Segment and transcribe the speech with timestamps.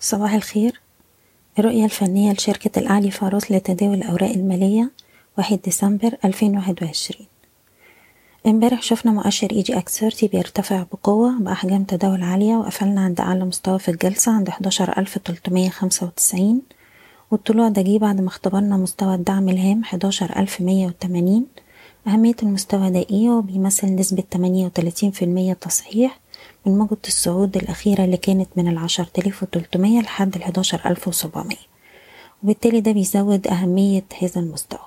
[0.00, 0.80] صباح الخير.
[1.58, 4.90] الرؤية الفنية لشركة الأعلي فاروس لتداول الأوراق المالية
[5.38, 7.26] واحد ديسمبر ألفين واحد وعشرين.
[8.46, 13.90] امبارح شفنا مؤشر EGX 30 بيرتفع بقوة بأحجام تداول عالية وقفلنا عند أعلى مستوى في
[13.90, 16.62] الجلسة عند حداشر ألف تلتمية خمسة وتسعين
[17.30, 21.46] والطلوع ده جه بعد ما اختبرنا مستوى الدعم الهام حداشر ألف مية وتمانين.
[22.06, 26.20] أهمية المستوى ده إيه؟ هو بيمثل نسبة تمانية وتلاتين في المية تصحيح
[26.66, 31.68] من موجة الصعود الأخيرة اللي كانت من العشر تلاف وتلتمية لحد الحداشر ألف وسبعمية.
[32.42, 34.80] وبالتالي ده بيزود أهمية هذا المستوى.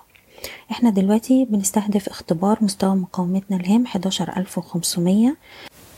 [0.72, 5.36] إحنا دلوقتي بنستهدف اختبار مستوى مقاومتنا الهام حداشر ألف وخمسمية.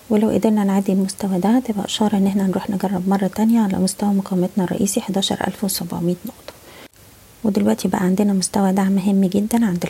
[0.09, 4.09] ولو قدرنا نعدي المستوى ده تبقى إشارة إن إحنا نروح نجرب مرة تانية على مستوى
[4.09, 6.42] مقاومتنا الرئيسي حداشر ألف وسبعمية نقطة.
[7.43, 9.85] ودلوقتي بقى عندنا مستوى دعم هام جدا عند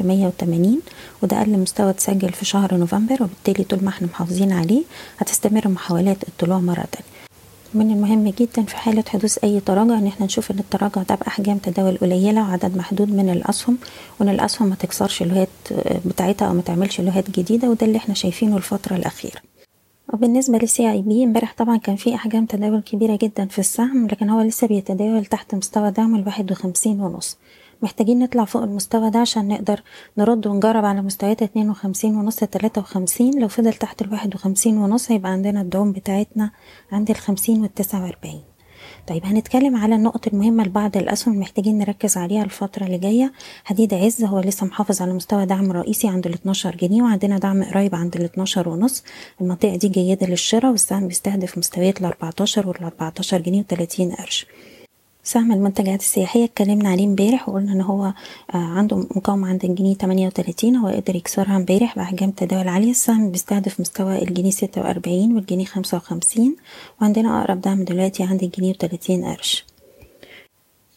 [0.00, 0.80] مية وتمانين
[1.22, 4.82] وده أقل مستوى اتسجل في شهر نوفمبر وبالتالي طول ما إحنا محافظين عليه
[5.18, 7.16] هتستمر محاولات الطلوع مرة تانية.
[7.74, 11.58] من المهم جدا في حالة حدوث أي تراجع إن إحنا نشوف إن التراجع ده بأحجام
[11.58, 13.78] تداول قليلة وعدد محدود من الأسهم
[14.20, 15.48] وإن الأسهم ما تكسرش لوهات
[16.04, 19.45] بتاعتها أو ما تعملش لوهات جديدة وده اللي إحنا شايفينه الفترة الأخيرة.
[20.12, 24.30] وبالنسبة للسي آي بي امبارح طبعا كان في أحجام تداول كبيرة جدا في السهم لكن
[24.30, 27.38] هو لسه بيتداول تحت مستوى دعم الواحد وخمسين ونص.
[27.82, 29.82] محتاجين نطلع فوق المستوى ده عشان نقدر
[30.18, 33.40] نرد ونجرب على مستويات اتنين وخمسين ونص تلاتة وخمسين.
[33.40, 36.50] لو فضل تحت الواحد وخمسين ونص هيبقى عندنا الدعوم بتاعتنا
[36.92, 38.42] عند الخمسين والتسعة وأربعين.
[39.06, 43.32] طيب هنتكلم على النقط المهمة لبعض الأسهم محتاجين نركز عليها الفترة اللي جاية.
[43.64, 47.94] حديد عز هو لسه محافظ على مستوى دعم رئيسي عند الاتناشر جنيه وعندنا دعم قريب
[47.94, 49.04] عند الاتناشر ونص.
[49.40, 54.46] المنطقة دي جيدة للشراء والسهم بيستهدف مستويات الأربعتاشر والأربعتاشر جنيه وتلاتين قرش.
[55.26, 56.44] سهم المنتجات السياحية.
[56.44, 58.12] اتكلمنا عليه امبارح وقلنا إن هو
[58.54, 62.90] عنده مقاومة عند الجنيه تمانية وتلاتين هو قدر يكسرها امبارح بأحجام تداول عالية.
[62.90, 66.56] السهم بيستهدف مستوى الجنيه ستة وأربعين والجنيه خمسة وخمسين
[67.00, 69.64] وعندنا أقرب دعم دلوقتي عند الجنيه وتلاتين قرش.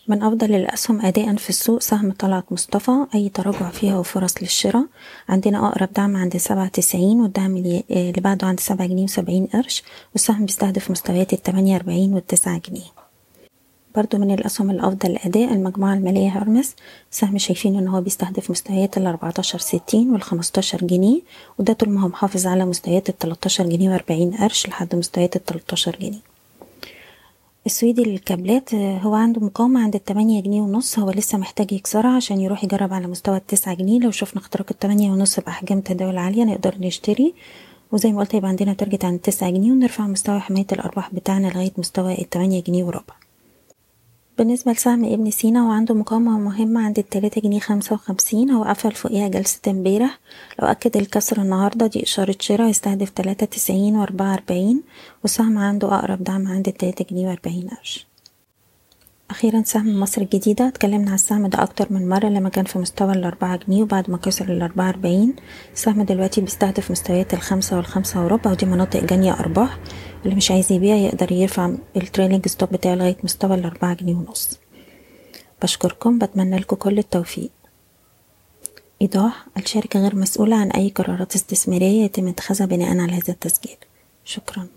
[0.08, 4.86] من أفضل الأسهم أداء في السوق سهم طلعت مصطفى أي تراجع فيها وفرص للشراء.
[5.30, 9.84] عندنا أقرب دعم عند سبعة تسعين والدعم اللي بعده عند سبعة جنيه وسبعين قرش
[10.14, 13.09] والسهم بيستهدف مستويات التمانية أربعين والتسعة جنيه.
[13.96, 16.76] برضو من الأسهم الأفضل أداء المجموعة المالية هرمس.
[17.12, 21.22] سهم شايفين إن هو بيستهدف مستويات الأربعتاشر ستين والخمستاشر جنيه
[21.60, 26.20] وده طول ما هو محافظ على مستويات التلاتاشر جنيه وأربعين قرش لحد مستويات التلاتاشر جنيه.
[27.66, 32.64] السويدي للكابلات هو عنده مقاومة عند التمانية جنيه ونص هو لسه محتاج يكسرها عشان يروح
[32.64, 34.00] يجرب على مستوى التسعة جنيه.
[34.00, 37.34] لو شفنا اختراق التمانية ونص بأحجام تداول عالية نقدر نشتري.
[37.92, 41.72] وزي ما قلت يبقى عندنا تارجت عند تسعة جنيه ونرفع مستوى حماية الأرباح بتاعنا لغاية
[41.78, 43.19] مستوى التمانية جنيه وربع.
[44.40, 48.92] بالنسبة لسهم ابن سينا هو عنده مقاومة مهمة عند التلاتة جنيه خمسة وخمسين هو قفل
[48.92, 50.20] فوقيها جلسة امبارح.
[50.62, 54.84] لو أكد الكسر النهاردة دي إشارة شراء يستهدف تلاتة تسعين وأربعة أربعين
[55.24, 58.08] والسهم عنده أقرب دعم عند التلاتة جنيه وأربعين قرش.
[59.30, 60.68] أخيرا سهم مصر الجديدة.
[60.68, 64.18] اتكلمنا على السهم ده أكتر من مرة لما كان في مستوى الأربعة جنيه وبعد ما
[64.18, 65.36] كسر الأربعة أربعين.
[65.74, 69.78] السهم دلوقتي بيستهدف مستويات الخمسة والخمسة وربع ودي مناطق جني أرباح.
[70.26, 74.60] اللي مش عايز يبيع يقدر يرفع ال trailing stop بتاعه لغاية مستوى الأربعة جنيه ونص.
[75.62, 77.50] بشكركم بتمنى لكم كل التوفيق.
[79.02, 83.78] إيضاح الشركة غير مسؤولة عن أي قرارات استثمارية يتم اتخاذها بناء على هذا التسجيل.
[84.26, 84.68] شكراً.